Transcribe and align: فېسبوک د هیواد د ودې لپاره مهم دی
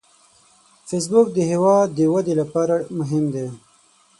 فېسبوک 0.87 1.27
د 1.33 1.37
هیواد 1.51 1.87
د 1.97 1.99
ودې 2.13 2.33
لپاره 2.41 2.75
مهم 2.99 3.23
دی 3.33 3.47